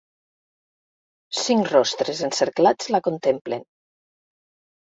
[1.41, 3.65] Cinc rostres encerclats la contemplen.